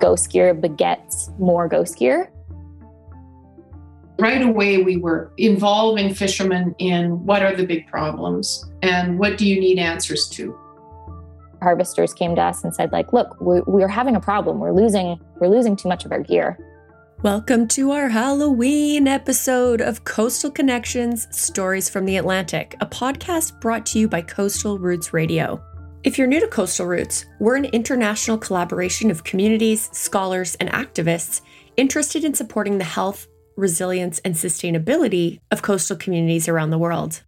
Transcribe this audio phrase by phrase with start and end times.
[0.00, 2.32] ghost gear begets more ghost gear.
[4.18, 9.46] Right away, we were involving fishermen in what are the big problems and what do
[9.46, 10.58] you need answers to.
[11.62, 14.58] Harvesters came to us and said, like, look, we're, we're having a problem.
[14.58, 16.58] We're losing, we're losing too much of our gear.
[17.22, 23.84] Welcome to our Halloween episode of Coastal Connections Stories from the Atlantic, a podcast brought
[23.86, 25.62] to you by Coastal Roots Radio.
[26.02, 31.42] If you're new to Coastal Roots, we're an international collaboration of communities, scholars, and activists
[31.76, 37.22] interested in supporting the health, resilience, and sustainability of coastal communities around the world.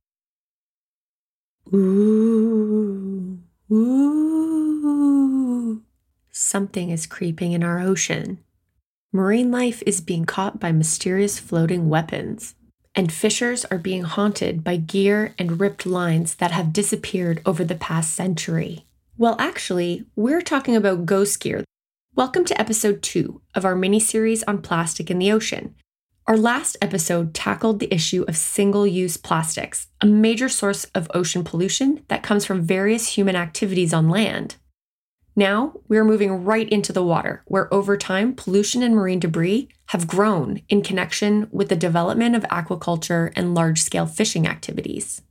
[1.75, 3.41] Ooh,
[3.71, 5.03] ooh.
[6.31, 8.39] Something is creeping in our ocean.
[9.13, 12.55] Marine life is being caught by mysterious floating weapons
[12.95, 17.75] and fishers are being haunted by gear and ripped lines that have disappeared over the
[17.75, 18.85] past century.
[19.17, 21.65] Well, actually, we're talking about ghost gear.
[22.15, 25.75] Welcome to episode two of our mini series on plastic in the ocean.
[26.27, 31.45] Our last episode tackled the issue of single use plastics, a major source of ocean
[31.45, 34.57] pollution that comes from various human activities on land.
[35.35, 40.07] Now we're moving right into the water, where over time, pollution and marine debris have
[40.07, 45.23] grown in connection with the development of aquaculture and large scale fishing activities.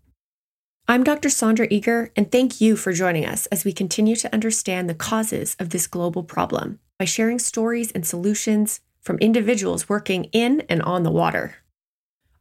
[0.87, 1.29] I'm Dr.
[1.29, 5.55] Sandra Eager, and thank you for joining us as we continue to understand the causes
[5.59, 11.03] of this global problem by sharing stories and solutions from individuals working in and on
[11.03, 11.57] the water.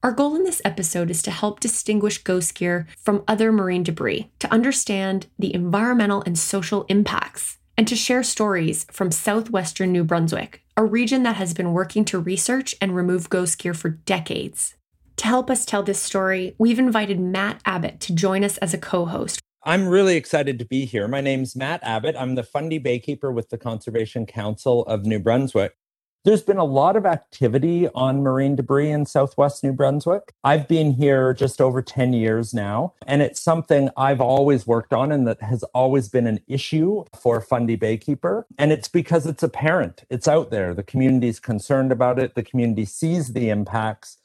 [0.03, 4.31] Our goal in this episode is to help distinguish ghost gear from other marine debris,
[4.39, 10.63] to understand the environmental and social impacts, and to share stories from southwestern New Brunswick,
[10.75, 14.75] a region that has been working to research and remove ghost gear for decades.
[15.19, 18.79] To help us tell this story, we've invited Matt Abbott to join us as a
[18.79, 19.39] co host.
[19.65, 21.09] I'm really excited to be here.
[21.09, 22.17] My name's Matt Abbott.
[22.19, 25.75] I'm the Fundy Baykeeper with the Conservation Council of New Brunswick.
[26.23, 30.35] There's been a lot of activity on marine debris in southwest New Brunswick.
[30.45, 35.13] I've been here just over 10 years now, and it's something I've always worked on
[35.13, 38.45] and that has always been an issue for Fundy Baykeeper.
[38.59, 40.75] And it's because it's apparent, it's out there.
[40.75, 44.19] The community's concerned about it, the community sees the impacts.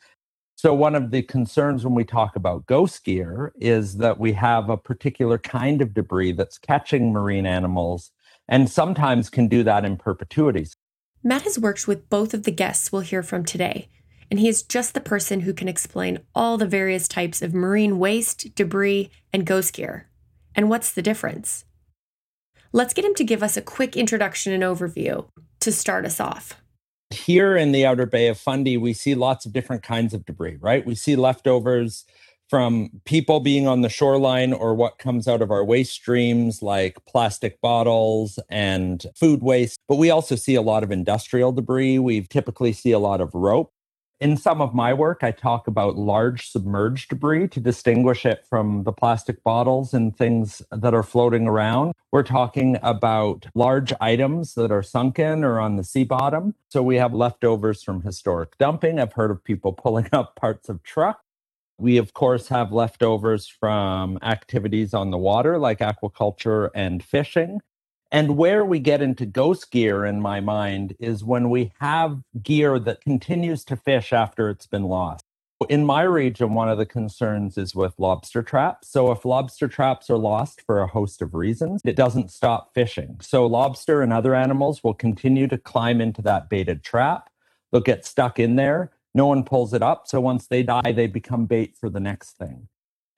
[0.57, 4.69] So, one of the concerns when we talk about ghost gear is that we have
[4.69, 8.11] a particular kind of debris that's catching marine animals
[8.50, 10.67] and sometimes can do that in perpetuity.
[11.28, 13.90] Matt has worked with both of the guests we'll hear from today,
[14.30, 17.97] and he is just the person who can explain all the various types of marine
[17.97, 20.08] waste, debris, and ghost gear.
[20.53, 21.66] And what's the difference?
[22.72, 25.28] Let's get him to give us a quick introduction and overview
[25.62, 26.62] to start us off.
[27.09, 30.58] Here in the Outer Bay of Fundy, we see lots of different kinds of debris,
[30.62, 30.85] right?
[30.85, 32.06] We see leftovers
[32.50, 37.03] from people being on the shoreline or what comes out of our waste streams like
[37.06, 39.79] plastic bottles and food waste.
[39.88, 42.00] But we also see a lot of industrial debris.
[42.00, 43.72] We typically see a lot of rope.
[44.22, 48.84] In some of my work, I talk about large submerged debris to distinguish it from
[48.84, 51.91] the plastic bottles and things that are floating around.
[52.13, 56.55] We're talking about large items that are sunken or on the sea bottom.
[56.69, 59.00] So we have leftovers from historic dumping.
[59.00, 61.25] I've heard of people pulling up parts of trucks
[61.78, 67.62] we, of course, have leftovers from activities on the water like aquaculture and fishing.
[68.12, 72.80] And where we get into ghost gear, in my mind, is when we have gear
[72.80, 75.25] that continues to fish after it's been lost.
[75.69, 78.90] In my region, one of the concerns is with lobster traps.
[78.90, 83.18] So, if lobster traps are lost for a host of reasons, it doesn't stop fishing.
[83.22, 87.30] So, lobster and other animals will continue to climb into that baited trap.
[87.72, 90.08] They'll get stuck in there no one pulls it up.
[90.08, 92.68] So once they die, they become bait for the next thing.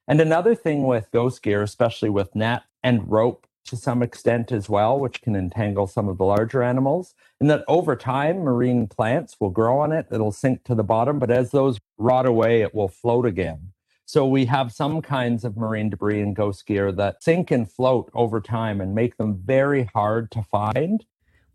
[0.08, 4.70] And another thing with ghost gear, especially with net and rope to some extent as
[4.70, 9.36] well, which can entangle some of the larger animals, and that over time, marine plants
[9.42, 10.08] will grow on it.
[10.10, 13.74] It'll sink to the bottom, but as those rot away, it will float again.
[14.06, 18.10] So we have some kinds of marine debris and ghost gear that sink and float
[18.14, 21.04] over time and make them very hard to find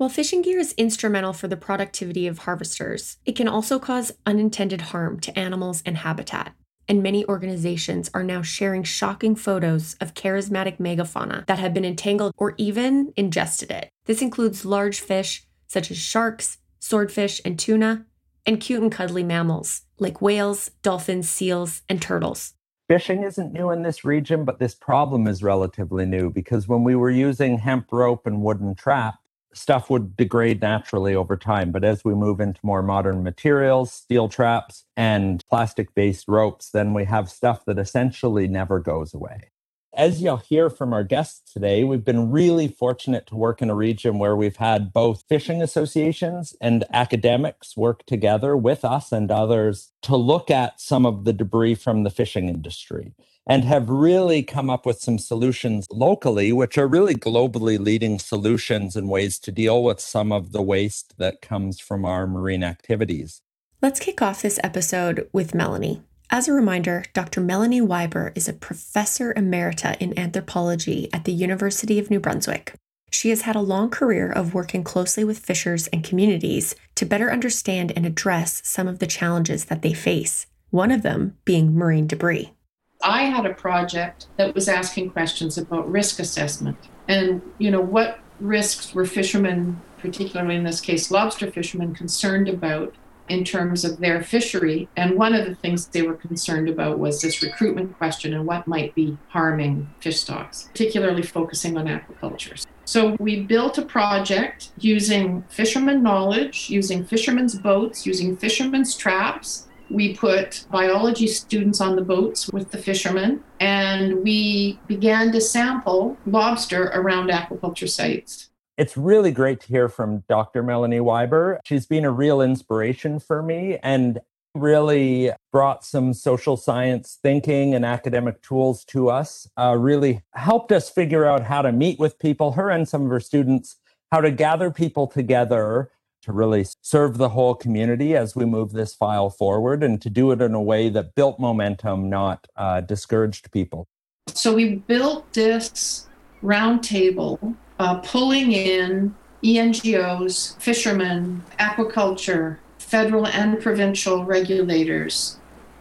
[0.03, 4.81] while fishing gear is instrumental for the productivity of harvesters, it can also cause unintended
[4.81, 6.57] harm to animals and habitat.
[6.89, 12.33] And many organizations are now sharing shocking photos of charismatic megafauna that have been entangled
[12.37, 13.91] or even ingested it.
[14.07, 18.05] This includes large fish such as sharks, swordfish, and tuna,
[18.45, 22.55] and cute and cuddly mammals like whales, dolphins, seals, and turtles.
[22.89, 26.97] Fishing isn't new in this region, but this problem is relatively new because when we
[26.97, 29.15] were using hemp rope and wooden trap,
[29.55, 31.71] stuff would degrade naturally over time.
[31.73, 36.95] But as we move into more modern materials, steel traps, and plastic based ropes, then
[36.95, 39.51] we have stuff that essentially never goes away.
[39.95, 43.75] As you'll hear from our guests today, we've been really fortunate to work in a
[43.75, 49.93] region where we've had both fishing associations and academics work together with us and others
[50.03, 53.15] to look at some of the debris from the fishing industry
[53.47, 58.95] and have really come up with some solutions locally, which are really globally leading solutions
[58.97, 63.43] and ways to deal with some of the waste that comes from our marine activities.
[63.81, 66.03] Let's kick off this episode with Melanie.
[66.31, 67.41] As a reminder, Dr.
[67.41, 72.75] Melanie Wiber is a professor emerita in anthropology at the University of New Brunswick.
[73.11, 77.31] She has had a long career of working closely with fishers and communities to better
[77.31, 82.07] understand and address some of the challenges that they face, one of them being marine
[82.07, 82.53] debris.
[83.03, 86.77] I had a project that was asking questions about risk assessment
[87.09, 92.95] and, you know, what risks were fishermen, particularly in this case lobster fishermen, concerned about
[93.29, 94.89] in terms of their fishery.
[94.97, 98.67] And one of the things they were concerned about was this recruitment question and what
[98.67, 102.65] might be harming fish stocks, particularly focusing on aquaculture.
[102.85, 109.69] So we built a project using fishermen knowledge, using fishermen's boats, using fishermen's traps.
[109.93, 116.17] We put biology students on the boats with the fishermen, and we began to sample
[116.25, 118.49] lobster around aquaculture sites.
[118.79, 120.63] It's really great to hear from Dr.
[120.63, 121.61] Melanie Wiber.
[121.67, 124.19] She's been a real inspiration for me and
[124.55, 130.89] really brought some social science thinking and academic tools to us, uh, really helped us
[130.89, 133.77] figure out how to meet with people, her and some of her students,
[134.11, 135.91] how to gather people together
[136.23, 140.31] to really serve the whole community as we move this file forward and to do
[140.31, 143.87] it in a way that built momentum, not uh, discouraged people.
[144.29, 146.09] So we built this
[146.43, 155.39] roundtable uh, pulling in ENGOs, fishermen, aquaculture, federal and provincial regulators,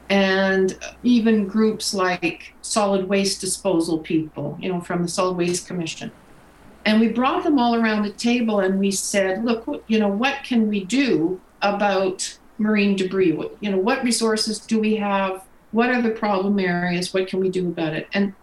[0.09, 6.11] and even groups like solid waste disposal people, you know, from the Solid Waste Commission.
[6.85, 10.43] And we brought them all around the table and we said, look, you know, what
[10.43, 13.33] can we do about marine debris?
[13.33, 15.43] What, you know, what resources do we have?
[15.71, 17.13] What are the problem areas?
[17.13, 18.07] What can we do about it?
[18.13, 18.33] And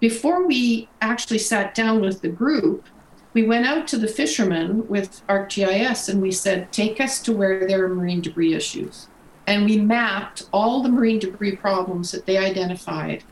[0.00, 2.86] before we actually sat down with the group,
[3.34, 7.66] we went out to the fishermen with ArcGIS and we said, take us to where
[7.66, 9.08] there are marine debris issues.
[9.46, 13.24] And we mapped all the marine debris problems that they identified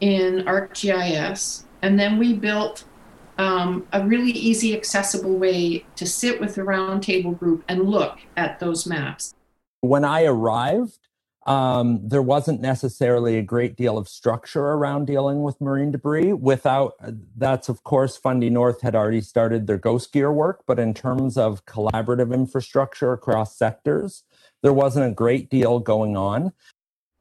[0.00, 1.64] in ArcGIS.
[1.82, 2.84] And then we built
[3.42, 8.60] um, a really easy, accessible way to sit with the roundtable group and look at
[8.60, 9.34] those maps.
[9.80, 10.98] When I arrived,
[11.44, 16.32] um, there wasn't necessarily a great deal of structure around dealing with marine debris.
[16.32, 16.94] Without
[17.36, 21.36] that's, of course, Fundy North had already started their ghost gear work, but in terms
[21.36, 24.22] of collaborative infrastructure across sectors,
[24.62, 26.52] there wasn't a great deal going on.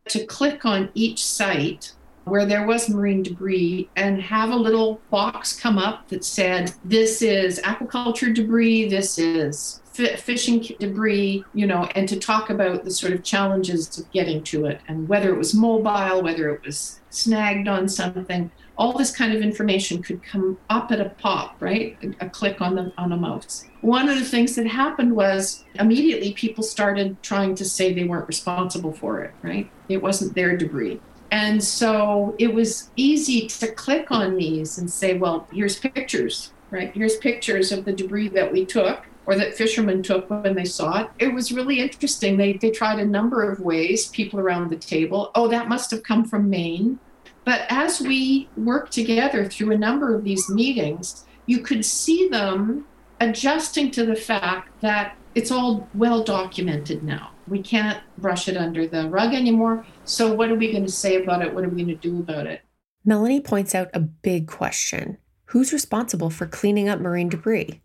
[0.10, 1.94] To click on each site
[2.26, 7.22] where there was marine debris and have a little box come up that said, This
[7.22, 13.14] is aquaculture debris, this is fishing debris, you know, and to talk about the sort
[13.14, 17.68] of challenges of getting to it and whether it was mobile, whether it was snagged
[17.68, 18.50] on something.
[18.78, 21.98] All this kind of information could come up at a pop, right?
[22.02, 23.66] A, a click on the on a mouse.
[23.82, 28.28] One of the things that happened was immediately people started trying to say they weren't
[28.28, 29.70] responsible for it, right?
[29.90, 31.00] It wasn't their debris.
[31.32, 36.92] And so it was easy to click on these and say, well, here's pictures, right?
[36.94, 41.02] Here's pictures of the debris that we took or that fishermen took when they saw
[41.02, 41.10] it.
[41.20, 42.36] It was really interesting.
[42.36, 45.32] They, they tried a number of ways, people around the table.
[45.34, 47.00] Oh, that must have come from Maine.
[47.46, 52.86] But as we worked together through a number of these meetings, you could see them
[53.20, 57.32] adjusting to the fact that it's all well documented now.
[57.48, 59.86] We can't brush it under the rug anymore.
[60.06, 61.54] So, what are we going to say about it?
[61.54, 62.62] What are we going to do about it?
[63.04, 67.82] Melanie points out a big question Who's responsible for cleaning up marine debris?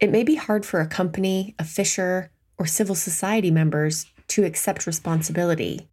[0.00, 4.86] It may be hard for a company, a fisher, or civil society members to accept
[4.86, 5.88] responsibility.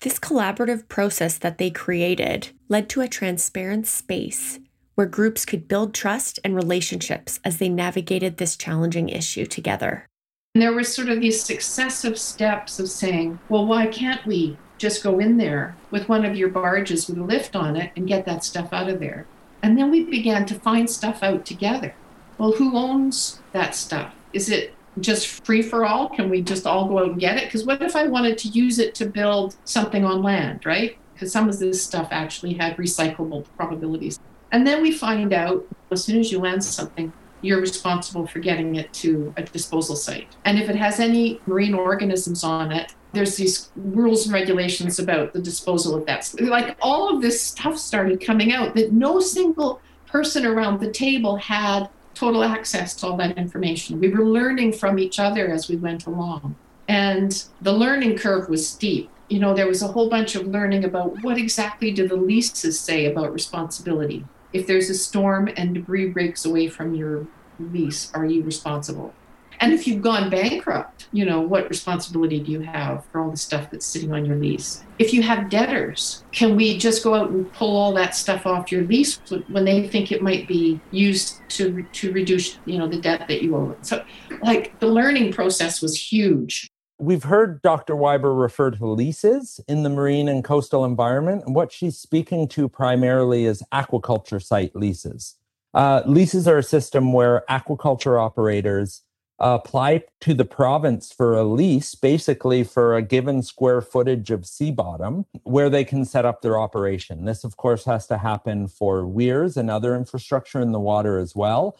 [0.00, 4.60] This collaborative process that they created led to a transparent space
[4.96, 10.07] where groups could build trust and relationships as they navigated this challenging issue together.
[10.54, 15.02] And there were sort of these successive steps of saying, well, why can't we just
[15.02, 18.24] go in there with one of your barges with a lift on it and get
[18.26, 19.26] that stuff out of there?
[19.62, 21.94] And then we began to find stuff out together
[22.38, 24.14] well, who owns that stuff?
[24.32, 26.08] Is it just free for all?
[26.08, 27.44] Can we just all go out and get it?
[27.44, 30.96] Because what if I wanted to use it to build something on land, right?
[31.12, 34.20] Because some of this stuff actually had recyclable probabilities.
[34.52, 38.76] And then we find out as soon as you land something, you're responsible for getting
[38.76, 40.36] it to a disposal site.
[40.44, 45.32] And if it has any marine organisms on it, there's these rules and regulations about
[45.32, 46.32] the disposal of that.
[46.40, 51.36] Like all of this stuff started coming out that no single person around the table
[51.36, 54.00] had total access to all that information.
[54.00, 56.56] We were learning from each other as we went along.
[56.88, 59.10] And the learning curve was steep.
[59.28, 62.80] You know, there was a whole bunch of learning about what exactly do the leases
[62.80, 64.24] say about responsibility.
[64.52, 67.26] If there's a storm and debris breaks away from your
[67.58, 69.14] lease, are you responsible?
[69.60, 73.36] And if you've gone bankrupt, you know, what responsibility do you have for all the
[73.36, 74.84] stuff that's sitting on your lease?
[74.98, 78.70] If you have debtors, can we just go out and pull all that stuff off
[78.70, 83.00] your lease when they think it might be used to to reduce, you know, the
[83.00, 83.76] debt that you owe?
[83.82, 84.04] So
[84.42, 86.68] like the learning process was huge.
[87.00, 87.94] We've heard Dr.
[87.94, 91.44] Wiber refer to leases in the marine and coastal environment.
[91.46, 95.36] And what she's speaking to primarily is aquaculture site leases.
[95.72, 99.02] Uh, leases are a system where aquaculture operators
[99.38, 104.72] apply to the province for a lease, basically for a given square footage of sea
[104.72, 107.24] bottom, where they can set up their operation.
[107.24, 111.36] This, of course, has to happen for weirs and other infrastructure in the water as
[111.36, 111.78] well.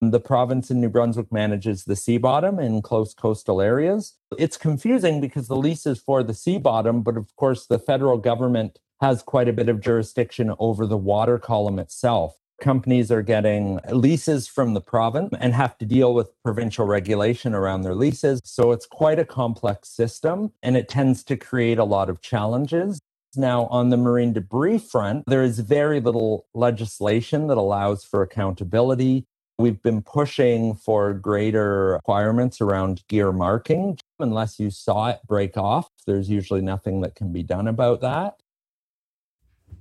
[0.00, 4.14] The province in New Brunswick manages the sea bottom in close coastal areas.
[4.38, 8.16] It's confusing because the lease is for the sea bottom, but of course, the federal
[8.16, 13.80] government has quite a bit of jurisdiction over the water column itself companies are getting
[13.90, 18.40] leases from the province and have to deal with provincial regulation around their leases.
[18.44, 23.00] So it's quite a complex system and it tends to create a lot of challenges.
[23.36, 29.26] Now, on the marine debris front, there is very little legislation that allows for accountability.
[29.60, 33.98] We've been pushing for greater requirements around gear marking.
[34.18, 38.40] Unless you saw it break off, there's usually nothing that can be done about that.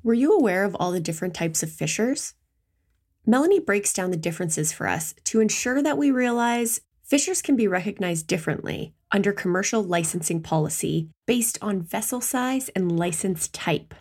[0.03, 2.33] Were you aware of all the different types of fishers?
[3.25, 7.65] Melanie breaks down the differences for us to ensure that we realize fishers can be
[7.65, 13.93] recognized differently under commercial licensing policy based on vessel size and license type.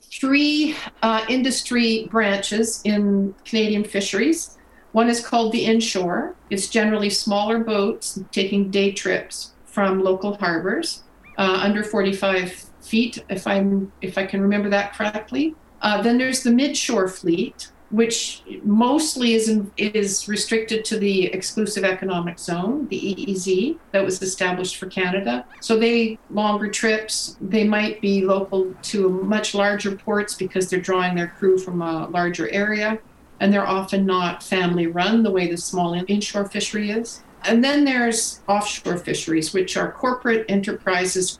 [0.00, 4.56] Three uh, industry branches in Canadian fisheries.
[4.94, 6.36] One is called the inshore.
[6.50, 11.02] It's generally smaller boats taking day trips from local harbors,
[11.36, 15.56] uh, under 45 feet, if I'm if I can remember that correctly.
[15.82, 21.82] Uh, then there's the midshore fleet, which mostly is in, is restricted to the exclusive
[21.82, 25.44] economic zone, the EEZ, that was established for Canada.
[25.60, 27.36] So they longer trips.
[27.40, 32.06] They might be local to much larger ports because they're drawing their crew from a
[32.10, 33.00] larger area,
[33.44, 37.22] and they're often not family run the way the small inshore fishery is.
[37.44, 41.38] And then there's offshore fisheries, which are corporate enterprises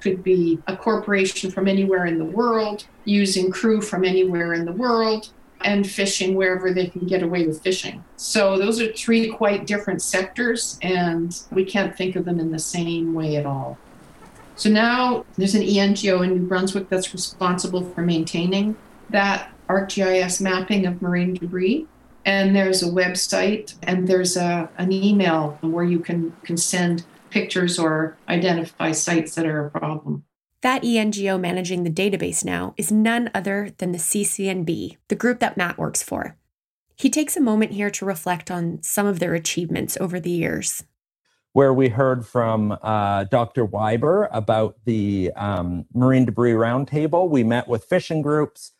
[0.00, 4.72] could be a corporation from anywhere in the world, using crew from anywhere in the
[4.72, 5.28] world,
[5.62, 8.02] and fishing wherever they can get away with fishing.
[8.16, 12.58] So those are three quite different sectors, and we can't think of them in the
[12.58, 13.76] same way at all.
[14.56, 18.74] So now there's an ENGO in New Brunswick that's responsible for maintaining
[19.10, 21.86] that ArcGIS mapping of marine debris.
[22.24, 27.78] And there's a website and there's a, an email where you can, can send pictures
[27.78, 30.24] or identify sites that are a problem.
[30.60, 35.56] That ENGO managing the database now is none other than the CCNB, the group that
[35.56, 36.36] Matt works for.
[36.94, 40.84] He takes a moment here to reflect on some of their achievements over the years.
[41.52, 43.64] Where we heard from uh, Dr.
[43.64, 47.28] Wiber about the um, Marine Debris Roundtable.
[47.28, 48.72] We met with fishing groups,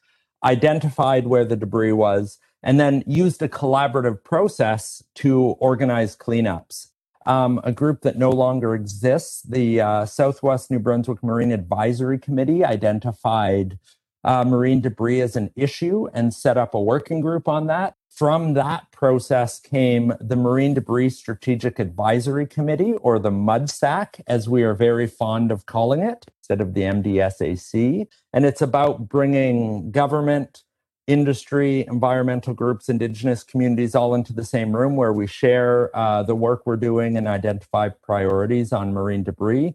[0.44, 6.88] identified where the debris was, and then used a collaborative process to organize cleanups
[7.26, 9.42] um, a group that no longer exists.
[9.42, 13.78] The uh, Southwest New Brunswick Marine Advisory Committee identified
[14.24, 17.94] uh, marine debris as an issue and set up a working group on that.
[18.14, 24.62] From that process came the Marine Debris Strategic Advisory Committee, or the MUDSAC, as we
[24.64, 28.06] are very fond of calling it, instead of the MDSAC.
[28.34, 30.62] And it's about bringing government,
[31.06, 36.34] industry, environmental groups, indigenous communities all into the same room where we share uh, the
[36.34, 39.74] work we're doing and identify priorities on marine debris.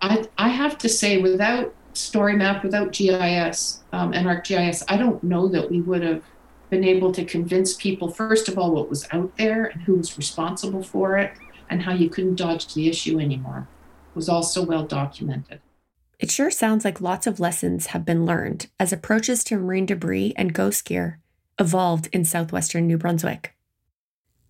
[0.00, 5.46] I, I have to say, without StoryMap, without GIS um, and ArcGIS, I don't know
[5.48, 6.22] that we would have
[6.70, 10.16] been able to convince people, first of all, what was out there and who was
[10.16, 11.32] responsible for it
[11.68, 13.68] and how you couldn't dodge the issue anymore.
[14.10, 15.60] It was also well documented.
[16.18, 20.34] It sure sounds like lots of lessons have been learned as approaches to marine debris
[20.36, 21.18] and ghost gear
[21.58, 23.54] evolved in southwestern New Brunswick.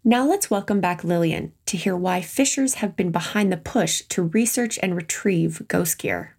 [0.02, 4.22] Now let's welcome back Lillian to hear why fishers have been behind the push to
[4.22, 6.36] research and retrieve ghost gear.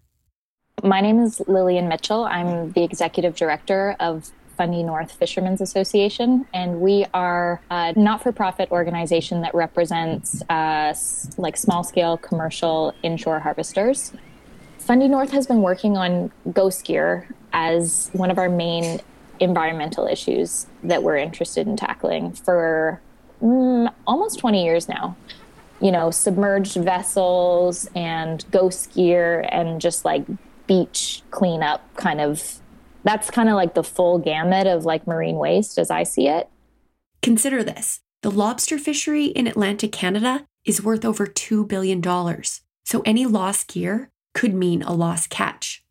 [0.82, 2.24] My name is Lillian Mitchell.
[2.24, 8.32] I'm the executive director of Fundy North Fishermen's Association, and we are a not for
[8.32, 10.94] profit organization that represents uh,
[11.36, 14.12] like small scale commercial inshore harvesters.
[14.78, 19.00] Fundy North has been working on ghost gear as one of our main
[19.40, 23.00] environmental issues that we're interested in tackling for
[23.42, 25.16] mm, almost 20 years now.
[25.80, 30.24] You know, submerged vessels and ghost gear and just like
[30.66, 32.61] beach cleanup kind of
[33.04, 36.48] that's kind of like the full gamut of like marine waste as I see it.
[37.22, 42.02] Consider this the lobster fishery in Atlantic Canada is worth over $2 billion.
[42.84, 45.84] So any lost gear could mean a lost catch.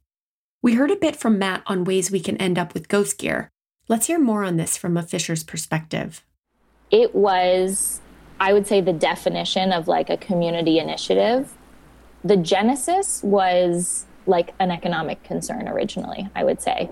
[0.61, 3.49] We heard a bit from Matt on ways we can end up with ghost gear.
[3.87, 6.23] Let's hear more on this from a fisher's perspective.
[6.91, 7.99] It was,
[8.39, 11.51] I would say, the definition of like a community initiative.
[12.23, 16.89] The genesis was like an economic concern originally, I would say.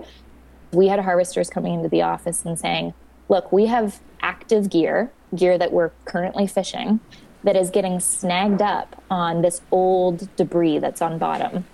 [0.72, 2.94] We had harvesters coming into the office and saying,
[3.28, 7.00] look, we have active gear, gear that we're currently fishing,
[7.42, 11.64] that is getting snagged up on this old debris that's on bottom.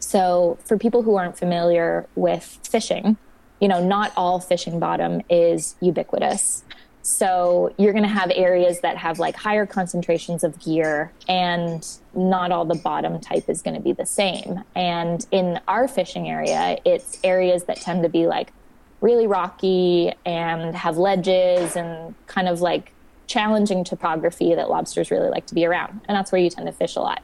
[0.00, 3.16] So, for people who aren't familiar with fishing,
[3.60, 6.64] you know, not all fishing bottom is ubiquitous.
[7.06, 12.50] So, you're going to have areas that have like higher concentrations of gear, and not
[12.50, 14.64] all the bottom type is going to be the same.
[14.74, 18.54] And in our fishing area, it's areas that tend to be like
[19.02, 22.94] really rocky and have ledges and kind of like
[23.26, 26.00] challenging topography that lobsters really like to be around.
[26.08, 27.22] And that's where you tend to fish a lot.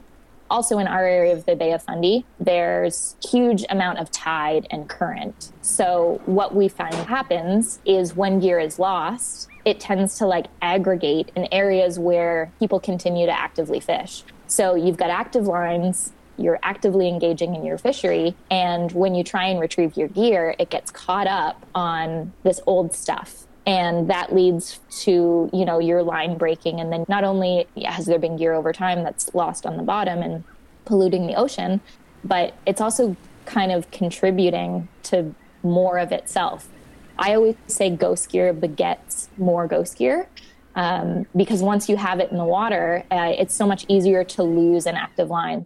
[0.51, 4.87] Also in our area of the Bay of Fundy, there's huge amount of tide and
[4.87, 5.51] current.
[5.61, 11.31] So what we find happens is when gear is lost, it tends to like aggregate
[11.35, 14.23] in areas where people continue to actively fish.
[14.47, 19.45] So you've got active lines, you're actively engaging in your fishery, and when you try
[19.45, 24.79] and retrieve your gear, it gets caught up on this old stuff and that leads
[24.89, 28.73] to you know your line breaking and then not only has there been gear over
[28.73, 30.43] time that's lost on the bottom and
[30.85, 31.79] polluting the ocean
[32.23, 33.15] but it's also
[33.45, 36.67] kind of contributing to more of itself
[37.17, 40.27] i always say ghost gear begets more ghost gear
[40.73, 44.43] um, because once you have it in the water uh, it's so much easier to
[44.43, 45.65] lose an active line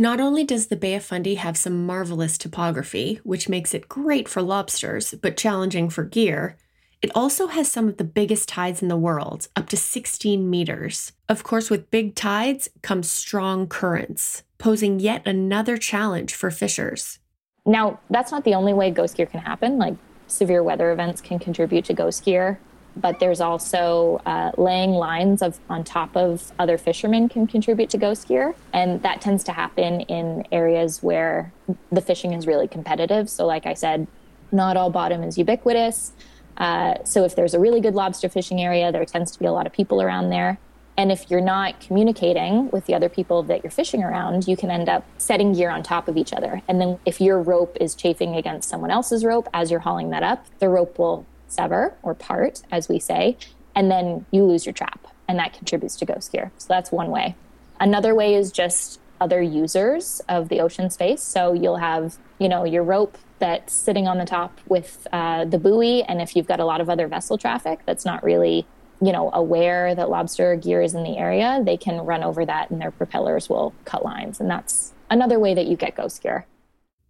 [0.00, 4.28] not only does the Bay of Fundy have some marvelous topography, which makes it great
[4.28, 6.56] for lobsters, but challenging for gear,
[7.02, 11.12] it also has some of the biggest tides in the world, up to 16 meters.
[11.28, 17.18] Of course, with big tides come strong currents, posing yet another challenge for fishers.
[17.66, 19.78] Now, that's not the only way ghost gear can happen.
[19.78, 19.94] Like
[20.28, 22.60] severe weather events can contribute to ghost gear,
[22.96, 27.98] but there's also uh, laying lines of on top of other fishermen can contribute to
[27.98, 31.52] ghost gear, and that tends to happen in areas where
[31.90, 33.28] the fishing is really competitive.
[33.28, 34.06] So, like I said,
[34.52, 36.12] not all bottom is ubiquitous.
[36.56, 39.52] Uh, so if there's a really good lobster fishing area, there tends to be a
[39.52, 40.58] lot of people around there.
[40.98, 44.68] And if you're not communicating with the other people that you're fishing around, you can
[44.68, 46.60] end up setting gear on top of each other.
[46.66, 50.24] And then if your rope is chafing against someone else's rope as you're hauling that
[50.24, 53.38] up, the rope will sever or part, as we say,
[53.76, 55.06] and then you lose your trap.
[55.28, 56.50] And that contributes to ghost gear.
[56.58, 57.36] So that's one way.
[57.78, 61.22] Another way is just other users of the ocean space.
[61.22, 65.58] So you'll have, you know, your rope that's sitting on the top with uh, the
[65.58, 66.02] buoy.
[66.02, 68.66] And if you've got a lot of other vessel traffic that's not really,
[69.00, 72.70] you know, aware that lobster gear is in the area, they can run over that
[72.70, 74.40] and their propellers will cut lines.
[74.40, 76.46] And that's another way that you get ghost gear.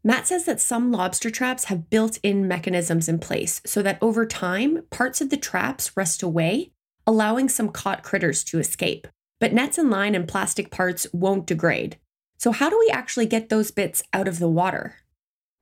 [0.04, 4.24] Matt says that some lobster traps have built in mechanisms in place so that over
[4.24, 6.70] time, parts of the traps rust away,
[7.06, 9.08] allowing some caught critters to escape.
[9.40, 11.98] But nets and line and plastic parts won't degrade.
[12.38, 14.96] So, how do we actually get those bits out of the water?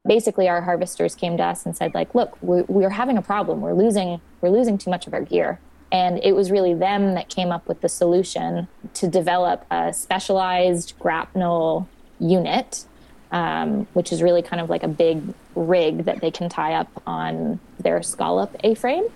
[0.07, 3.61] basically our harvesters came to us and said like look we're, we're having a problem
[3.61, 5.59] we're losing we're losing too much of our gear
[5.97, 10.95] and it was really them that came up with the solution to develop a specialized
[10.99, 12.85] grapnel unit
[13.33, 15.21] um, which is really kind of like a big
[15.55, 19.07] rig that they can tie up on their scallop a-frame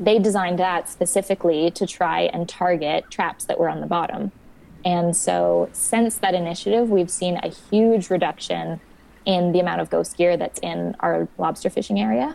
[0.00, 4.32] they designed that specifically to try and target traps that were on the bottom
[4.84, 8.80] and so since that initiative we've seen a huge reduction
[9.28, 12.34] in the amount of ghost gear that's in our lobster fishing area.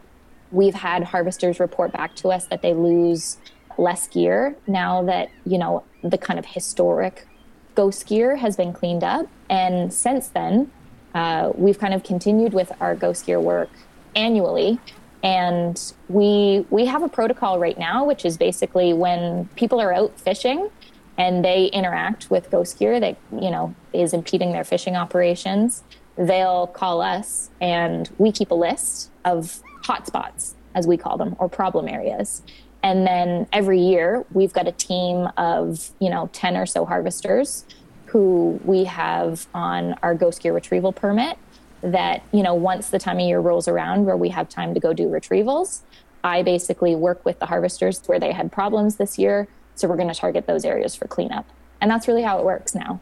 [0.52, 3.38] We've had harvesters report back to us that they lose
[3.80, 7.28] less gear now that, you know, the kind of historic
[7.76, 9.28] ghost gear has been cleaned up.
[9.50, 10.72] And since then,
[11.14, 13.70] uh, we've kind of continued with our ghost gear work
[14.16, 14.80] annually.
[15.24, 20.20] And we we have a protocol right now, which is basically when people are out
[20.20, 20.70] fishing
[21.18, 25.84] and they interact with ghost gear that you know is impeding their fishing operations
[26.16, 31.50] they'll call us and we keep a list of hotspots as we call them, or
[31.50, 32.42] problem areas.
[32.84, 37.66] And then every year, we've got a team of, you know, 10 or so harvesters
[38.08, 41.38] who we have on our ghost gear retrieval permit
[41.82, 44.80] that, you know, once the time of year rolls around where we have time to
[44.80, 45.82] go do retrievals,
[46.24, 49.48] I basically work with the harvesters where they had problems this year.
[49.76, 51.46] So we're going to target those areas for cleanup.
[51.82, 53.00] And that's really how it works now.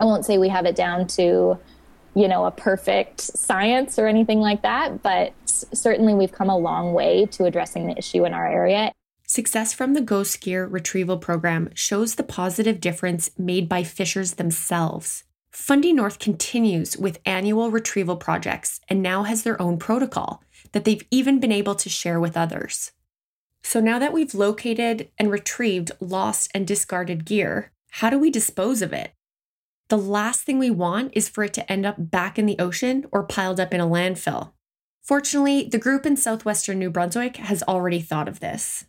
[0.00, 1.58] I won't say we have it down to,
[2.14, 6.94] you know, a perfect science or anything like that, but certainly we've come a long
[6.94, 8.92] way to addressing the issue in our area.
[9.26, 15.24] Success from the Ghost Gear retrieval program shows the positive difference made by fishers themselves.
[15.50, 21.06] Fundy North continues with annual retrieval projects and now has their own protocol that they've
[21.10, 22.92] even been able to share with others.
[23.62, 28.82] So now that we've located and retrieved lost and discarded gear, how do we dispose
[28.82, 29.12] of it?
[29.88, 33.06] The last thing we want is for it to end up back in the ocean
[33.10, 34.52] or piled up in a landfill.
[35.02, 38.84] Fortunately, the group in southwestern New Brunswick has already thought of this.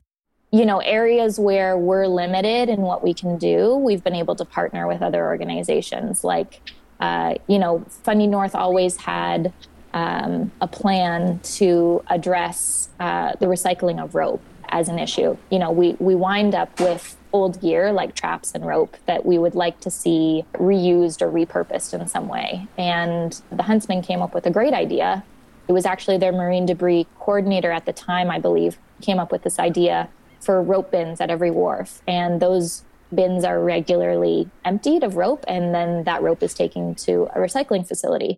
[0.56, 4.46] You know, areas where we're limited in what we can do, we've been able to
[4.46, 6.24] partner with other organizations.
[6.24, 6.62] Like,
[7.02, 9.52] uh, you know, Fundy North always had
[9.94, 15.36] um, a plan to address uh, the recycling of rope as an issue.
[15.52, 19.38] You know, we, we wind up with old gear like traps and rope that we
[19.38, 22.66] would like to see reused or repurposed in some way.
[22.78, 25.26] And the Huntsman came up with a great idea.
[25.68, 29.44] It was actually their marine debris coordinator at the time, I believe, came up with
[29.44, 30.08] this idea
[30.40, 32.02] for rope bins at every wharf.
[32.08, 37.24] And those bins are regularly emptied of rope, and then that rope is taken to
[37.36, 38.38] a recycling facility.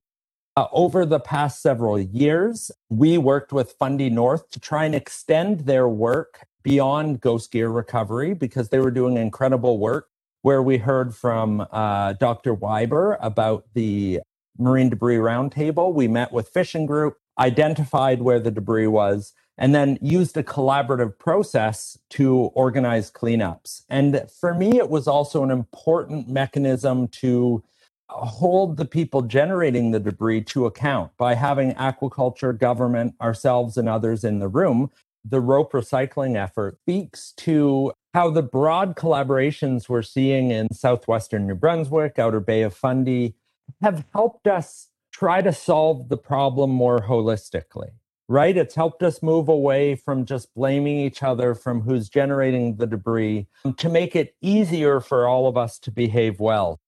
[0.56, 5.62] Uh, over the past several years, we worked with Fundy North to try and extend
[5.62, 10.08] their work beyond ghost gear recovery because they were doing incredible work.
[10.42, 12.54] Where we heard from uh, Dr.
[12.54, 14.22] Wiber about the
[14.58, 19.98] Marine Debris Roundtable, we met with Fishing Group, identified where the debris was, and then
[20.02, 23.84] used a collaborative process to organize cleanups.
[23.90, 27.64] And for me, it was also an important mechanism to
[28.10, 34.24] hold the people generating the debris to account by having aquaculture, government, ourselves, and others
[34.24, 34.92] in the room.
[35.26, 41.56] The rope recycling effort speaks to how the broad collaborations we're seeing in southwestern New
[41.56, 43.36] Brunswick, Outer Bay of Fundy,
[43.82, 47.90] have helped us try to solve the problem more holistically
[48.28, 48.56] right?
[48.58, 53.48] It's helped us move away from just blaming each other from who's generating the debris
[53.78, 56.80] to make it easier for all of us to behave well.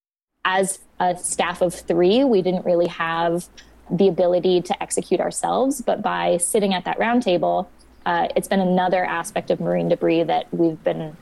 [0.45, 3.47] As a staff of three, we didn't really have
[3.91, 7.67] the ability to execute ourselves, but by sitting at that roundtable,
[8.05, 11.15] uh, it's been another aspect of marine debris that we've been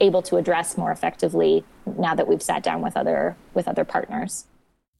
[0.00, 1.64] able to address more effectively
[1.98, 4.46] now that we've sat down with other with other partners.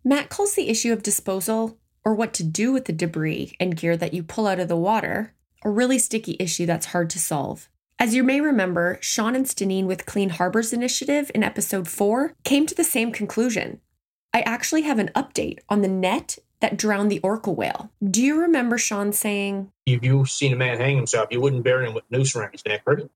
[0.04, 3.96] Matt calls the issue of disposal or what to do with the debris and gear
[3.96, 7.68] that you pull out of the water, a really sticky issue that's hard to solve.
[7.98, 12.66] As you may remember, Sean and Stanine with Clean Harbors Initiative in episode 4 came
[12.66, 13.80] to the same conclusion.
[14.32, 17.90] I actually have an update on the net that drowned the orca whale.
[18.02, 21.86] Do you remember Sean saying, If you've seen a man hang himself, you wouldn't bury
[21.86, 23.08] him with noose around his neck, right?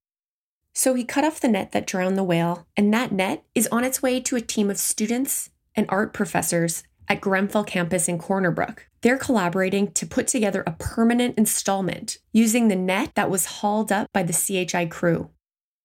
[0.74, 3.82] So he cut off the net that drowned the whale, and that net is on
[3.84, 8.50] its way to a team of students and art professors at Grenfell campus in Corner
[8.50, 8.88] Brook.
[9.00, 14.08] They're collaborating to put together a permanent installment using the net that was hauled up
[14.12, 15.30] by the CHI crew.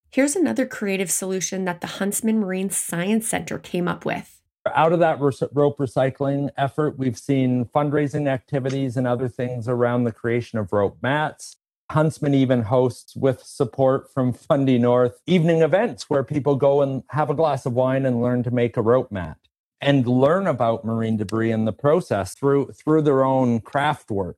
[0.09, 4.41] Here's another creative solution that the Huntsman Marine Science Center came up with.
[4.73, 10.11] Out of that rope recycling effort, we've seen fundraising activities and other things around the
[10.11, 11.57] creation of rope mats.
[11.91, 17.29] Huntsman even hosts, with support from Fundy North, evening events where people go and have
[17.29, 19.37] a glass of wine and learn to make a rope mat
[19.83, 24.37] and learn about marine debris in the process through through their own craft work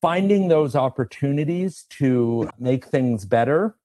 [0.00, 3.76] finding those opportunities to make things better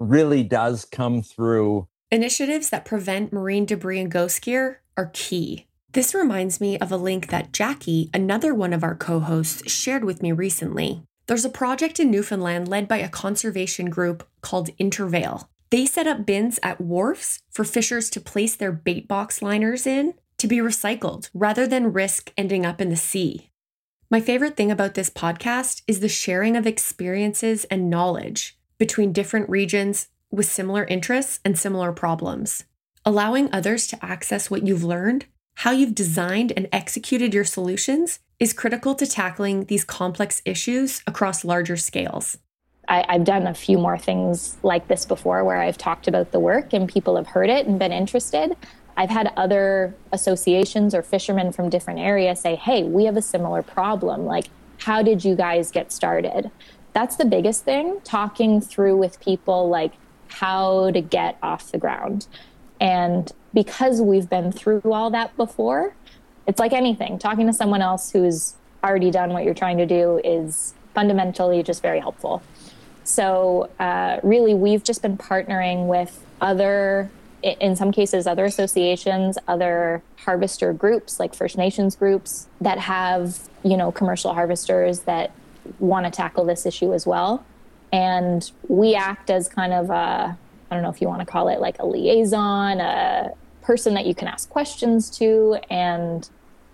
[0.00, 6.12] really does come through initiatives that prevent marine debris and ghost gear are key this
[6.12, 10.22] reminds me of a link that Jackie, another one of our co hosts, shared with
[10.22, 11.04] me recently.
[11.28, 15.48] There's a project in Newfoundland led by a conservation group called Intervale.
[15.70, 20.14] They set up bins at wharfs for fishers to place their bait box liners in
[20.44, 23.48] to be recycled rather than risk ending up in the sea.
[24.10, 29.48] My favorite thing about this podcast is the sharing of experiences and knowledge between different
[29.48, 32.64] regions with similar interests and similar problems.
[33.06, 38.52] Allowing others to access what you've learned, how you've designed and executed your solutions, is
[38.52, 42.36] critical to tackling these complex issues across larger scales.
[42.86, 46.40] I, have done a few more things like this before where I've talked about the
[46.40, 48.54] work and people have heard it and been interested.
[48.96, 53.62] I've had other associations or fishermen from different areas say, hey, we have a similar
[53.62, 54.24] problem.
[54.24, 54.46] Like,
[54.78, 56.50] how did you guys get started?
[56.94, 59.92] that's the biggest thing talking through with people like
[60.28, 62.26] how to get off the ground
[62.80, 65.94] and because we've been through all that before
[66.46, 70.20] it's like anything talking to someone else who's already done what you're trying to do
[70.24, 72.42] is fundamentally just very helpful
[73.02, 77.10] so uh, really we've just been partnering with other
[77.44, 83.76] in some cases other associations other harvester groups like first nations groups that have you
[83.76, 85.30] know commercial harvesters that
[85.78, 87.44] want to tackle this issue as well.
[87.92, 90.36] And we act as kind of a
[90.70, 94.06] i don't know if you want to call it like a liaison a person that
[94.06, 95.58] you can ask questions to.
[95.70, 96.28] And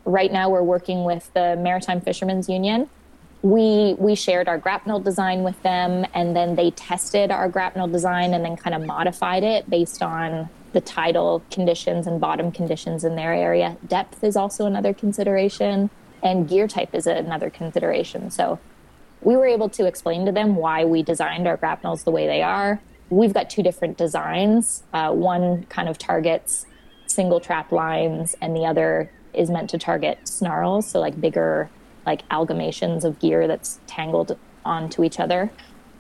[0.05, 2.89] right now we're working with the maritime fishermen's union.
[3.43, 8.35] We we shared our grapnel design with them and then they tested our grapnel design
[8.35, 13.17] and then kind of modified it based on the tidal conditions and bottom conditions in
[13.17, 13.77] their area.
[13.87, 15.91] Depth is also another consideration,
[16.23, 18.31] and gear type is another consideration.
[18.31, 18.59] So
[19.23, 22.43] we were able to explain to them why we designed our grapnels the way they
[22.43, 22.81] are.
[23.11, 24.85] We've got two different designs.
[24.93, 26.67] Uh, one kind of targets
[27.07, 31.69] single trap lines, and the other is meant to target snarls, so like bigger
[32.07, 35.51] like amalgamations of gear that's tangled onto each other.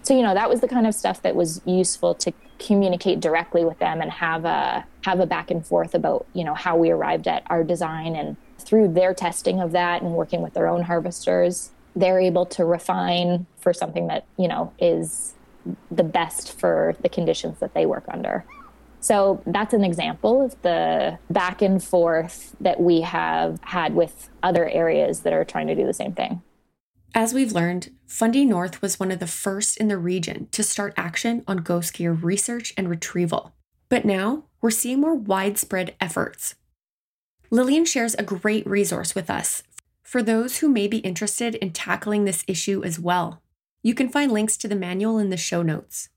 [0.02, 3.64] So you know that was the kind of stuff that was useful to communicate directly
[3.64, 6.90] with them and have a have a back and forth about you know how we
[6.90, 8.16] arrived at our design.
[8.16, 12.64] And through their testing of that and working with their own harvesters they're able to
[12.64, 15.34] refine for something that you know is
[15.90, 18.44] the best for the conditions that they work under.
[19.00, 24.68] So that's an example of the back and forth that we have had with other
[24.68, 26.42] areas that are trying to do the same thing
[27.14, 30.94] as we've learned, Fundy North was one of the first in the region to start
[30.96, 33.55] action on ghost gear research and retrieval.
[33.88, 36.55] But now we're seeing more widespread efforts.
[37.51, 39.62] Lillian shares a great resource with us
[40.03, 43.42] for those who may be interested in tackling this issue as well.
[43.83, 46.09] You can find links to the manual in the show notes.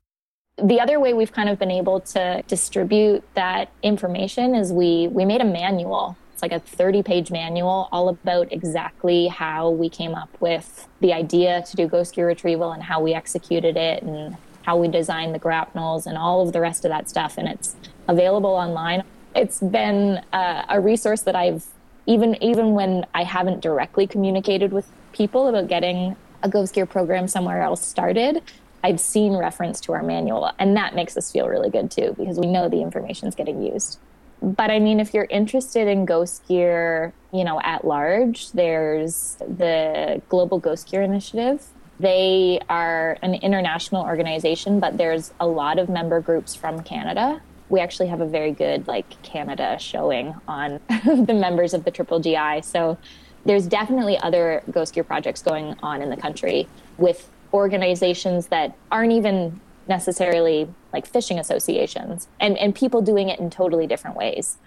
[0.57, 5.25] The other way we've kind of been able to distribute that information is we we
[5.25, 10.29] made a manual like a 30 page manual all about exactly how we came up
[10.41, 14.75] with the idea to do ghost gear retrieval and how we executed it and how
[14.75, 17.37] we designed the grapnels and all of the rest of that stuff.
[17.37, 17.77] And it's
[18.09, 19.03] available online.
[19.33, 21.65] It's been uh, a resource that I've
[22.07, 27.29] even even when I haven't directly communicated with people about getting a ghost gear program
[27.29, 28.43] somewhere else started,
[28.83, 32.37] I've seen reference to our manual, and that makes us feel really good too because
[32.37, 33.97] we know the information is getting used
[34.43, 40.21] but I mean, if you're interested in ghost gear, you know, at large, there's the
[40.27, 41.65] Global Ghost Gear Initiative.
[41.99, 47.41] They are an international organization, but there's a lot of member groups from Canada.
[47.69, 52.19] We actually have a very good like Canada showing on the members of the Triple
[52.19, 52.63] GI.
[52.63, 52.97] So
[53.45, 59.13] there's definitely other ghost gear projects going on in the country with organizations that aren't
[59.13, 64.57] even necessarily like fishing associations and, and people doing it in totally different ways.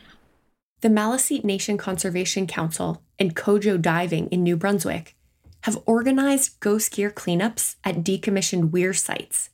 [0.83, 5.17] The Maliseet Nation Conservation Council and Kojo Diving in New Brunswick
[5.63, 9.51] have organized ghost gear cleanups at decommissioned weir sites.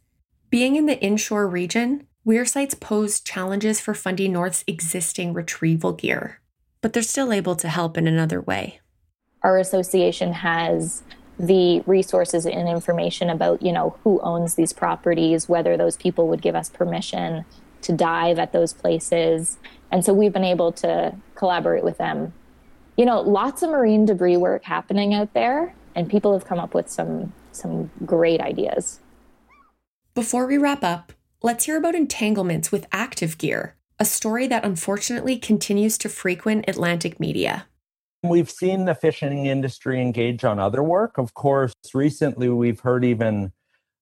[0.51, 6.41] Being in the inshore region, weir sites pose challenges for Fundy North's existing retrieval gear,
[6.81, 8.81] but they're still able to help in another way.
[9.43, 11.03] Our association has
[11.39, 16.43] the resources and information about you know who owns these properties whether those people would
[16.43, 17.45] give us permission
[17.81, 19.59] to dive at those places.
[19.91, 22.33] And so we've been able to collaborate with them.
[22.97, 26.75] You know lots of marine debris work happening out there and people have come up
[26.75, 29.01] with some some great ideas.
[30.15, 35.39] Before we wrap up let's hear about entanglements with active gear a story that unfortunately
[35.39, 37.67] continues to frequent atlantic media
[38.25, 41.19] We've seen the fishing industry engage on other work.
[41.19, 43.53] Of course, recently we've heard even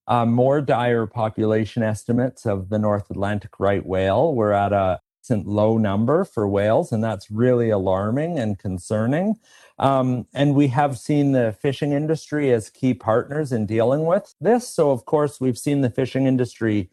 [0.07, 4.35] uh, more dire population estimates of the North Atlantic right whale.
[4.35, 9.37] We're at a low number for whales, and that's really alarming and concerning.
[9.79, 14.69] Um, and we have seen the fishing industry as key partners in dealing with this.
[14.69, 16.91] So, of course, we've seen the fishing industry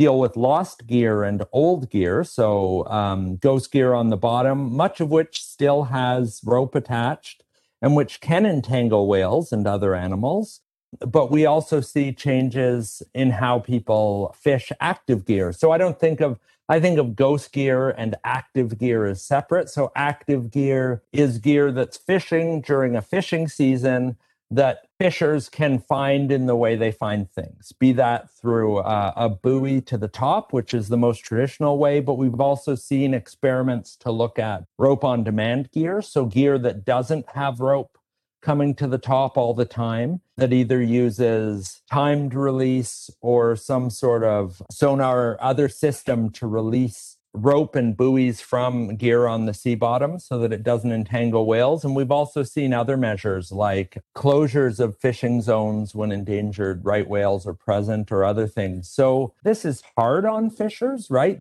[0.00, 2.24] deal with lost gear and old gear.
[2.24, 7.44] So, um, ghost gear on the bottom, much of which still has rope attached
[7.82, 10.60] and which can entangle whales and other animals.
[11.00, 15.52] But we also see changes in how people fish active gear.
[15.52, 16.38] So, I don't think of
[16.70, 19.68] I think of ghost gear and active gear as separate.
[19.68, 24.16] So, active gear is gear that's fishing during a fishing season
[24.50, 29.28] that fishers can find in the way they find things, be that through uh, a
[29.28, 33.96] buoy to the top, which is the most traditional way, but we've also seen experiments
[33.96, 37.96] to look at rope on demand gear, so gear that doesn't have rope
[38.42, 44.24] coming to the top all the time that either uses timed release or some sort
[44.24, 49.74] of sonar or other system to release rope and buoys from gear on the sea
[49.74, 51.84] bottom so that it doesn't entangle whales.
[51.84, 57.46] And we've also seen other measures like closures of fishing zones when endangered right whales
[57.46, 58.90] are present or other things.
[58.90, 61.38] So this is hard on fishers, right?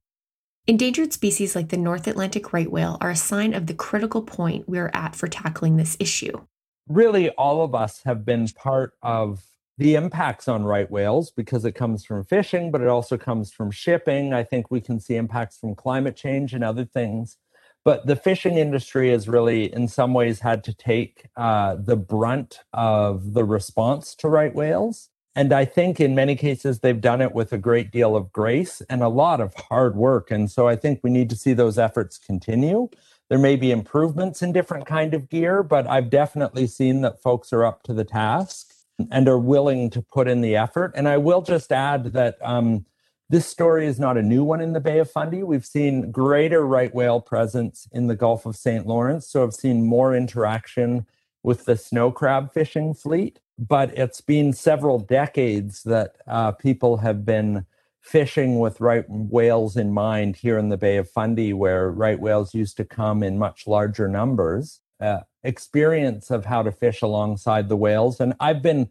[0.67, 4.69] Endangered species like the North Atlantic right whale are a sign of the critical point
[4.69, 6.45] we're at for tackling this issue.
[6.88, 9.41] Really, all of us have been part of
[9.79, 13.71] the impacts on right whales because it comes from fishing, but it also comes from
[13.71, 14.33] shipping.
[14.33, 17.37] I think we can see impacts from climate change and other things.
[17.85, 22.59] But the fishing industry has really, in some ways, had to take uh, the brunt
[22.73, 25.07] of the response to right whales.
[25.33, 28.81] And I think in many cases, they've done it with a great deal of grace
[28.89, 30.29] and a lot of hard work.
[30.29, 32.89] And so I think we need to see those efforts continue.
[33.29, 37.53] There may be improvements in different kind of gear, but I've definitely seen that folks
[37.53, 38.73] are up to the task
[39.12, 40.91] and are willing to put in the effort.
[40.95, 42.85] And I will just add that um,
[43.29, 45.43] this story is not a new one in the Bay of Fundy.
[45.43, 48.88] We've seen greater right whale presence in the Gulf of St.
[48.88, 49.27] Lawrence.
[49.27, 51.05] So I've seen more interaction
[51.43, 53.39] with the snow crab fishing fleet.
[53.57, 57.65] But it's been several decades that uh, people have been
[58.01, 62.53] fishing with right whales in mind here in the Bay of Fundy, where right whales
[62.53, 64.79] used to come in much larger numbers.
[64.99, 68.19] Uh, experience of how to fish alongside the whales.
[68.19, 68.89] And I've been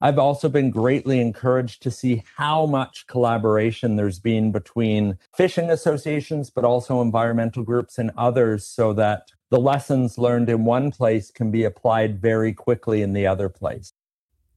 [0.00, 6.48] I've also been greatly encouraged to see how much collaboration there's been between fishing associations,
[6.48, 11.50] but also environmental groups and others, so that the lessons learned in one place can
[11.50, 13.92] be applied very quickly in the other place.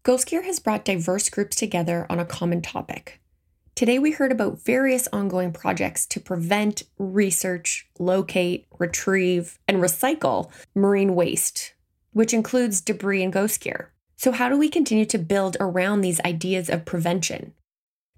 [0.04, 3.20] Ghost Gear has brought diverse groups together on a common topic
[3.76, 11.16] Today, we heard about various ongoing projects to prevent, research, locate, retrieve, and recycle marine
[11.16, 11.74] waste,
[12.12, 13.92] which includes debris and ghost gear.
[14.16, 17.54] So, how do we continue to build around these ideas of prevention?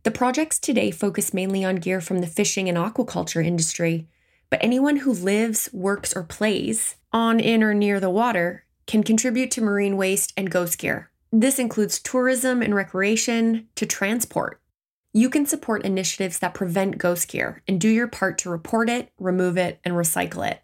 [0.04, 4.10] The projects today focus mainly on gear from the fishing and aquaculture industry,
[4.50, 9.52] but anyone who lives, works, or plays on, in, or near the water can contribute
[9.52, 11.12] to marine waste and ghost gear.
[11.32, 14.60] This includes tourism and recreation to transport
[15.16, 19.10] you can support initiatives that prevent ghost gear and do your part to report it,
[19.18, 20.60] remove it, and recycle it.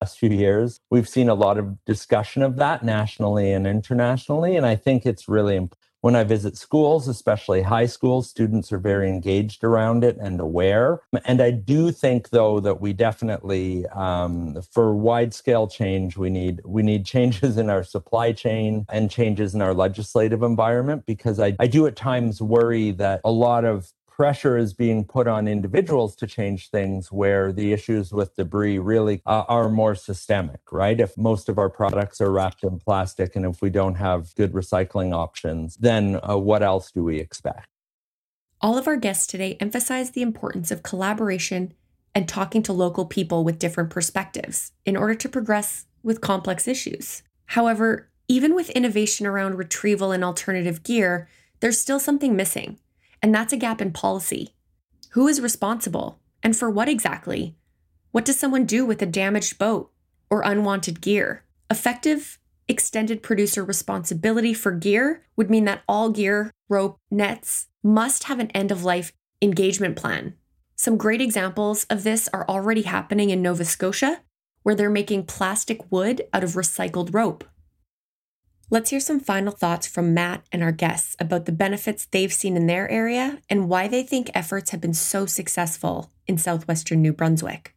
[0.00, 4.64] Last few years, we've seen a lot of discussion of that nationally and internationally, and
[4.64, 9.08] I think it's really important when I visit schools, especially high schools, students are very
[9.08, 11.00] engaged around it and aware.
[11.24, 16.60] And I do think, though, that we definitely, um, for wide scale change, we need
[16.64, 21.56] we need changes in our supply chain and changes in our legislative environment because I,
[21.58, 26.14] I do at times worry that a lot of pressure is being put on individuals
[26.14, 31.00] to change things where the issues with debris really uh, are more systemic, right?
[31.00, 34.52] If most of our products are wrapped in plastic and if we don't have good
[34.52, 37.66] recycling options, then uh, what else do we expect?
[38.60, 41.72] All of our guests today emphasize the importance of collaboration
[42.14, 47.22] and talking to local people with different perspectives in order to progress with complex issues.
[47.46, 51.26] However, even with innovation around retrieval and alternative gear,
[51.60, 52.78] there's still something missing
[53.22, 54.54] and that's a gap in policy.
[55.10, 57.56] Who is responsible and for what exactly?
[58.12, 59.90] What does someone do with a damaged boat
[60.30, 61.44] or unwanted gear?
[61.70, 68.38] Effective extended producer responsibility for gear would mean that all gear, rope, nets must have
[68.38, 70.34] an end of life engagement plan.
[70.76, 74.20] Some great examples of this are already happening in Nova Scotia,
[74.62, 77.44] where they're making plastic wood out of recycled rope.
[78.72, 82.56] Let's hear some final thoughts from Matt and our guests about the benefits they've seen
[82.56, 87.12] in their area and why they think efforts have been so successful in southwestern New
[87.12, 87.74] Brunswick.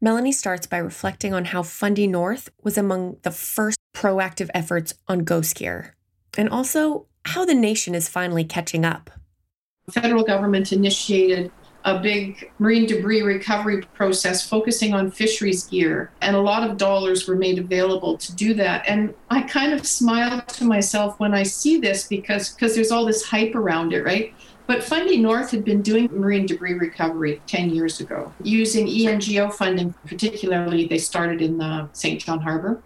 [0.00, 5.24] Melanie starts by reflecting on how Fundy North was among the first proactive efforts on
[5.24, 5.96] ghost gear,
[6.36, 9.10] and also how the nation is finally catching up.
[9.90, 11.50] Federal government initiated
[11.88, 16.10] a big marine debris recovery process focusing on fisheries gear.
[16.20, 18.86] And a lot of dollars were made available to do that.
[18.86, 23.06] And I kind of smile to myself when I see this because because there's all
[23.06, 24.34] this hype around it, right?
[24.66, 29.94] But Fundy North had been doing marine debris recovery 10 years ago using ENGO funding,
[30.06, 32.82] particularly they started in the Saint John Harbor.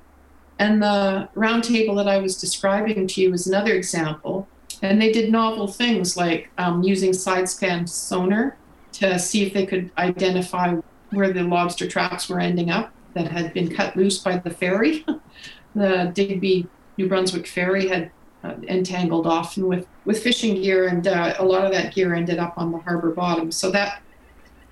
[0.61, 4.47] And the roundtable that I was describing to you is another example.
[4.81, 8.57] And they did novel things like um, using side scan sonar
[8.93, 10.77] to see if they could identify
[11.11, 15.05] where the lobster traps were ending up that had been cut loose by the ferry.
[15.75, 16.67] the Digby
[16.97, 18.11] New Brunswick ferry had
[18.45, 22.39] uh, entangled often with, with fishing gear, and uh, a lot of that gear ended
[22.39, 23.51] up on the harbor bottom.
[23.53, 24.03] So that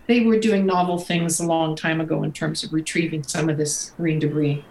[0.06, 3.56] they were doing novel things a long time ago in terms of retrieving some of
[3.56, 4.64] this marine debris.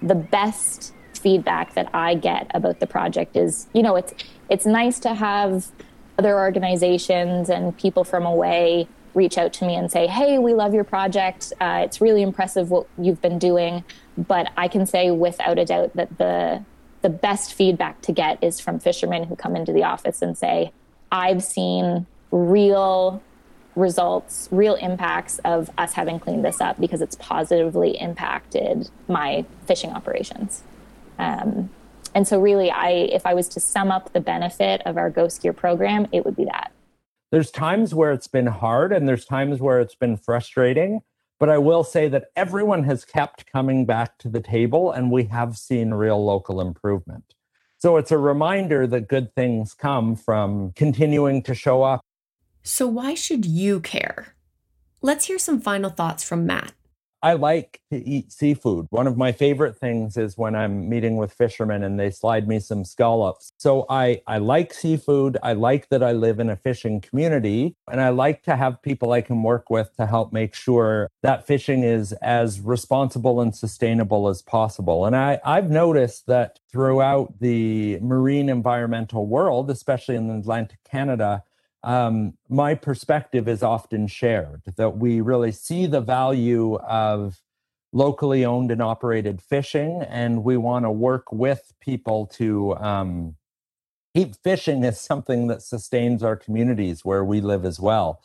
[0.00, 4.14] The best feedback that I get about the project is, you know, it's
[4.48, 5.70] it's nice to have
[6.18, 10.74] other organizations and people from away reach out to me and say, "Hey, we love
[10.74, 11.52] your project.
[11.60, 13.84] Uh, it's really impressive what you've been doing."
[14.16, 16.64] But I can say without a doubt that the
[17.00, 20.72] the best feedback to get is from fishermen who come into the office and say,
[21.12, 23.22] "I've seen real
[23.76, 29.92] results, real impacts of us having cleaned this up because it's positively impacted my fishing
[29.92, 30.64] operations."
[31.18, 31.70] Um,
[32.14, 35.42] and so, really, I if I was to sum up the benefit of our Ghost
[35.42, 36.72] Gear program, it would be that.
[37.30, 41.00] There's times where it's been hard, and there's times where it's been frustrating.
[41.38, 45.24] But I will say that everyone has kept coming back to the table, and we
[45.24, 47.34] have seen real local improvement.
[47.78, 52.00] So it's a reminder that good things come from continuing to show up.
[52.64, 54.34] So, why should you care?
[55.00, 56.72] Let's hear some final thoughts from Matt.
[57.22, 58.86] I like to eat seafood.
[58.90, 62.60] One of my favorite things is when I'm meeting with fishermen and they slide me
[62.60, 63.52] some scallops.
[63.58, 65.36] So I, I like seafood.
[65.42, 69.12] I like that I live in a fishing community and I like to have people
[69.12, 74.28] I can work with to help make sure that fishing is as responsible and sustainable
[74.28, 75.04] as possible.
[75.04, 81.42] And I, I've noticed that throughout the marine environmental world, especially in Atlantic Canada,
[81.82, 87.40] um, my perspective is often shared that we really see the value of
[87.92, 93.36] locally owned and operated fishing, and we want to work with people to um,
[94.14, 98.20] keep fishing as something that sustains our communities where we live as well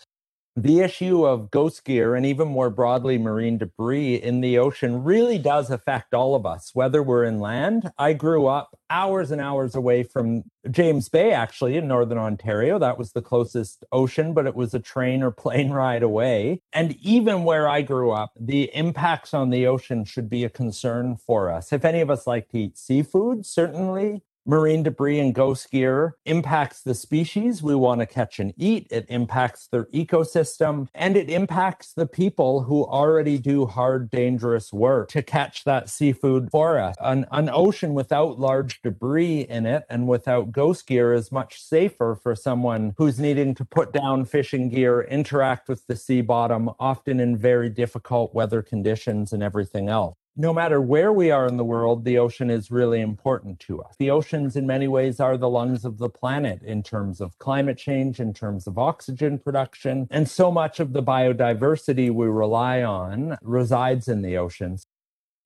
[0.55, 5.39] the issue of ghost gear and even more broadly marine debris in the ocean really
[5.39, 7.91] does affect all of us whether we're in land.
[7.97, 12.77] I grew up hours and hours away from james bay actually in northern ontario.
[12.77, 16.61] That was the closest ocean but it was a train or plane ride away.
[16.71, 21.17] And even where i grew up the impacts on the ocean should be a concern
[21.17, 21.73] for us.
[21.73, 26.81] If any of us like to eat seafood certainly marine debris and ghost gear impacts
[26.81, 28.87] the species we want to catch and eat.
[28.91, 35.09] It impacts their ecosystem and it impacts the people who already do hard, dangerous work
[35.09, 36.95] to catch that seafood for us.
[36.99, 42.17] An, an ocean without large debris in it and without ghost gear is much safer
[42.21, 47.19] for someone who's needing to put down fishing gear, interact with the sea bottom, often
[47.19, 51.63] in very difficult weather conditions and everything else no matter where we are in the
[51.63, 53.95] world, the ocean is really important to us.
[53.99, 57.77] The oceans, in many ways, are the lungs of the planet in terms of climate
[57.77, 60.07] change, in terms of oxygen production.
[60.09, 64.85] And so much of the biodiversity we rely on resides in the oceans.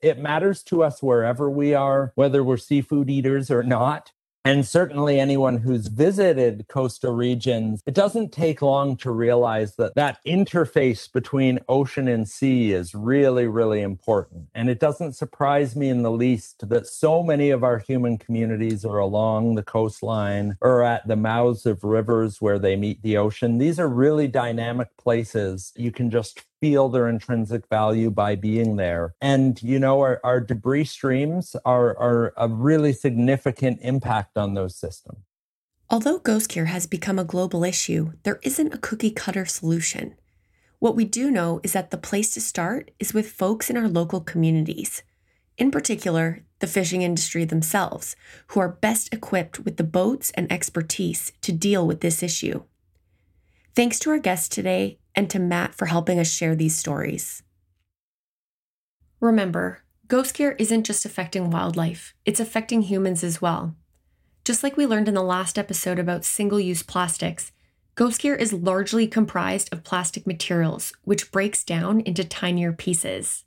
[0.02, 4.12] It matters to us wherever we are, whether we're seafood eaters or not
[4.48, 10.20] and certainly anyone who's visited coastal regions, it doesn't take long to realize that that
[10.26, 14.48] interface between ocean and sea is really, really important.
[14.56, 18.86] And it doesn't surprise me in the least that so many of our human communities
[18.86, 23.58] are along the coastline or at the mouths of rivers where they meet the ocean.
[23.58, 25.74] These are really dynamic places.
[25.76, 29.14] You can just feel their intrinsic value by being there.
[29.22, 34.76] And, you know, our, our debris streams are, are a really significant impact on those
[34.76, 35.20] systems.
[35.90, 40.16] Although ghost gear has become a global issue, there isn't a cookie cutter solution.
[40.80, 43.88] What we do know is that the place to start is with folks in our
[43.88, 45.02] local communities,
[45.58, 48.16] in particular, the fishing industry themselves,
[48.48, 52.64] who are best equipped with the boats and expertise to deal with this issue.
[53.76, 57.44] Thanks to our guests today and to Matt for helping us share these stories.
[59.20, 63.76] Remember, ghost gear isn't just affecting wildlife, it's affecting humans as well.
[64.46, 67.52] Just like we learned in the last episode about single use plastics,
[67.96, 73.44] ghost gear is largely comprised of plastic materials, which breaks down into tinier pieces.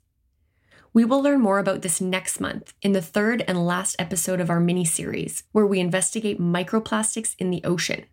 [0.93, 4.49] We will learn more about this next month in the third and last episode of
[4.49, 8.03] our mini series, where we investigate microplastics in the ocean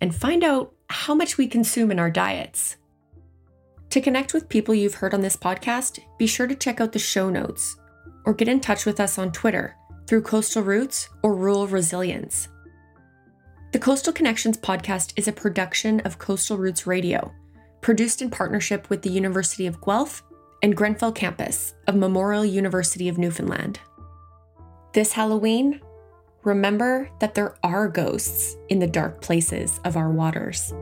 [0.00, 2.76] and find out how much we consume in our diets.
[3.90, 6.98] To connect with people you've heard on this podcast, be sure to check out the
[6.98, 7.76] show notes
[8.24, 9.76] or get in touch with us on Twitter
[10.06, 12.48] through Coastal Roots or Rural Resilience.
[13.72, 17.32] The Coastal Connections podcast is a production of Coastal Roots Radio,
[17.80, 20.22] produced in partnership with the University of Guelph
[20.62, 23.80] and Grenfell campus of Memorial University of Newfoundland.
[24.92, 25.80] This Halloween,
[26.44, 30.72] remember that there are ghosts in the dark places of our waters.